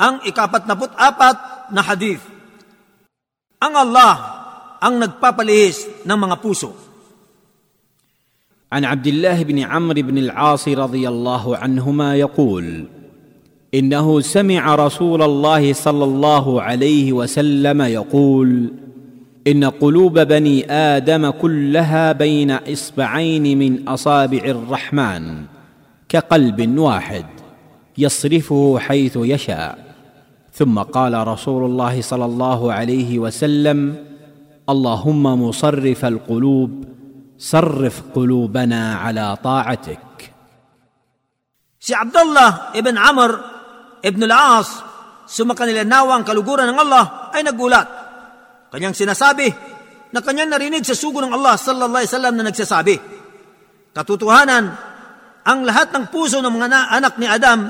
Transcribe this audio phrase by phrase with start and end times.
[0.00, 1.36] ang ikapat-naput-apat
[1.76, 2.24] na hadith.
[3.60, 4.40] Ang Allah
[4.80, 6.72] ang nagpapalihis ng mga puso.
[8.70, 12.86] عن عبد الله بن عمرو بن العاص رضي الله عنهما يقول
[13.74, 18.70] انه سمع رسول الله صلى الله عليه وسلم يقول
[19.46, 25.44] ان قلوب بني آدم كلها بين اصبعين من اصابع الرحمن
[26.08, 27.26] كقلب واحد
[27.98, 29.89] يصرفه حيث يشاء
[30.50, 33.78] ثم قال رسول الله صلى الله عليه وسلم
[34.68, 36.70] اللهم مصرف القلوب
[37.38, 40.00] صرف قلوبنا على طاعتك
[41.80, 43.30] Si Abdullah ibn Amr
[44.04, 44.68] ibn al-As,
[45.24, 47.88] sumakanilanawa ang kaluguran ng Allah, ay nagulat.
[48.68, 49.48] Kanyang sinasabi
[50.12, 52.96] na kanyang narinig sa sugo ng Allah sallallahu alaihi wasallam na nagsasabi,
[53.96, 54.64] Katotohanan,
[55.40, 57.64] ang lahat ng puso ng mga na- anak ni Adam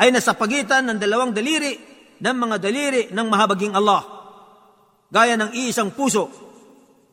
[0.00, 1.89] ay nasa pagitan ng dalawang daliri
[2.20, 4.04] ng mga daliri ng mahabaging Allah.
[5.10, 6.30] Gaya ng iisang puso,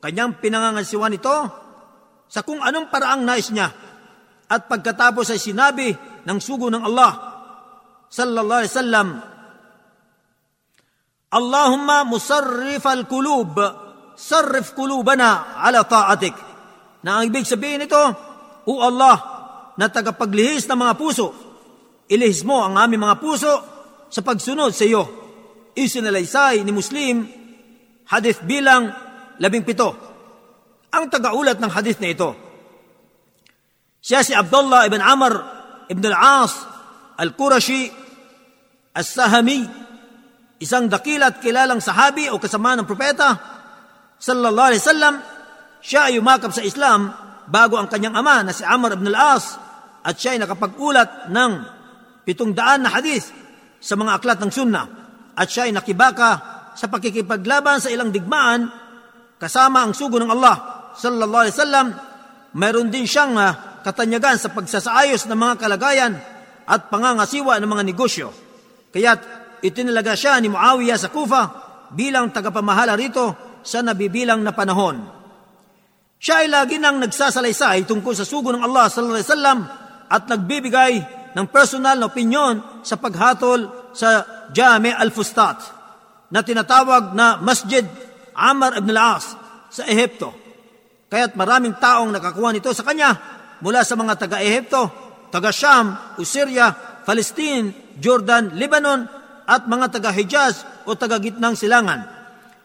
[0.04, 1.38] kanyang pinangangasiwan ito
[2.28, 3.72] sa kung anong paraang nais niya.
[4.48, 5.92] At pagkatapos ay sinabi
[6.24, 7.12] ng sugo ng Allah,
[8.08, 9.08] sallallahu alaihi wasallam,
[11.28, 13.60] Allahumma musarrif al-kulub,
[14.16, 16.36] sarrif kulubana ala ta'atik.
[17.04, 18.00] Na ang ibig sabihin nito,
[18.68, 19.16] O Allah,
[19.76, 21.28] na tagapaglihis ng mga puso,
[22.08, 23.77] ilihis mo ang aming mga puso
[24.08, 25.04] sa pagsunod sa iyo.
[25.78, 27.28] Isinalaysay ni Muslim,
[28.10, 28.90] hadith bilang
[29.38, 29.94] labing pito.
[30.90, 32.30] Ang tagaulat ng hadith na ito,
[34.02, 35.34] siya si Abdullah ibn Amr
[35.92, 36.54] ibn al-As
[37.20, 37.92] al-Qurashi
[38.98, 39.62] as-Sahami,
[40.58, 43.38] isang dakilat kilalang sahabi o kasama ng propeta,
[44.18, 45.16] sallallahu alaihi wasallam,
[45.84, 47.14] siya ay umakap sa Islam
[47.46, 49.60] bago ang kanyang ama na si Amr ibn al-As
[50.02, 51.52] at siya ay nakapag-ulat ng
[52.26, 53.30] pitong daan na hadith
[53.88, 54.86] sa mga aklat ng sunnah
[55.32, 56.32] at siya ay nakibaka
[56.76, 58.68] sa pakikipaglaban sa ilang digmaan
[59.40, 61.88] kasama ang sugo ng Allah sallallahu alaihi wasallam.
[62.58, 66.20] Mayroon din siyang uh, katanyagan sa pagsasaayos ng mga kalagayan
[66.68, 68.28] at pangangasiwa ng mga negosyo.
[68.92, 69.22] Kaya't
[69.64, 71.44] itinalaga siya ni Muawiya sa Kufa
[71.96, 75.00] bilang tagapamahala rito sa nabibilang na panahon.
[76.18, 79.60] Siya ay lagi nang nagsasalaysay tungkol sa sugo ng Allah sallallahu alaihi wasallam
[80.10, 80.94] at nagbibigay
[81.38, 85.58] ng personal na opinyon sa paghatol sa Jami al-Fustat
[86.34, 87.86] na tinatawag na Masjid
[88.34, 89.38] Amr ibn al-As
[89.70, 90.34] sa Ehipto.
[91.08, 93.14] Kaya't maraming taong nakakuha nito sa kanya
[93.62, 94.84] mula sa mga taga-Ehipto,
[95.30, 96.74] taga-Sham, Syria,
[97.06, 99.06] Palestine, Jordan, Lebanon
[99.46, 102.02] at mga taga-Hijaz o taga-gitnang silangan.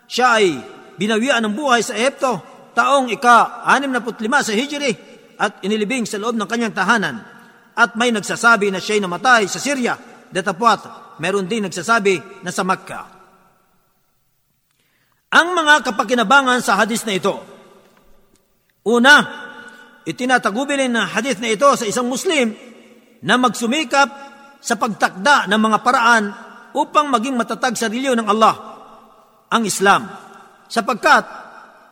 [0.08, 0.58] Siya ay
[0.96, 2.40] binawian ng buhay sa Ehipto
[2.72, 4.92] taong ika-65 sa Hijri
[5.36, 7.31] at inilibing sa loob ng kanyang tahanan.
[7.72, 9.96] At may nagsasabi na siya'y namatay sa Syria,
[10.28, 13.06] datapwat meron din nagsasabi na sa Makkah.
[15.32, 17.32] Ang mga kapakinabangan sa hadis na ito.
[18.84, 19.16] Una,
[20.04, 22.52] itinatagubilin ng hadis na ito sa isang Muslim
[23.24, 24.08] na magsumikap
[24.60, 26.24] sa pagtakda ng mga paraan
[26.76, 28.54] upang maging matatag sa reliyon ng Allah,
[29.48, 30.08] ang Islam.
[30.68, 31.24] Sapagkat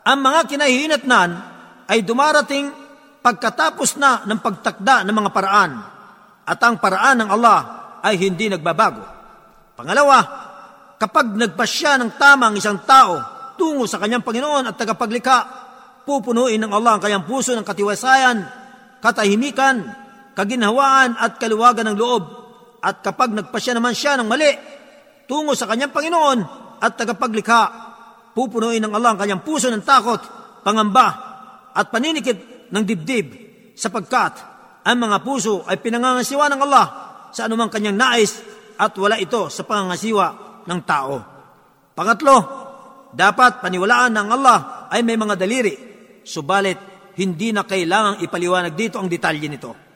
[0.04, 1.30] ang mga kinahihinatnan
[1.88, 2.72] ay dumarating
[3.20, 5.72] pagkatapos na ng pagtakda ng mga paraan
[6.44, 7.58] at ang paraan ng Allah
[8.00, 9.04] ay hindi nagbabago.
[9.76, 10.18] Pangalawa,
[10.96, 13.20] kapag nagpasya ng tama ang isang tao
[13.60, 15.38] tungo sa kanyang Panginoon at tagapaglikha,
[16.08, 18.40] pupunuin ng Allah ang kanyang puso ng katiwasayan,
[19.04, 19.84] katahimikan,
[20.32, 22.24] kaginhawaan at kaluwagan ng loob.
[22.80, 24.48] At kapag nagpasya naman siya ng mali
[25.28, 26.38] tungo sa kanyang Panginoon
[26.80, 27.62] at tagapaglikha,
[28.32, 30.20] pupunuin ng Allah ang kanyang puso ng takot,
[30.64, 31.08] pangamba
[31.76, 33.26] at paninikip ng dibdib
[33.74, 34.34] sapagkat
[34.86, 36.86] ang mga puso ay pinangangasiwa ng Allah
[37.30, 38.32] sa anumang kanyang nais
[38.80, 40.26] at wala ito sa pangangasiwa
[40.64, 41.14] ng tao.
[41.92, 42.36] Pangatlo,
[43.12, 45.74] dapat paniwalaan ng Allah ay may mga daliri,
[46.24, 46.78] subalit
[47.18, 49.89] hindi na kailangang ipaliwanag dito ang detalye nito.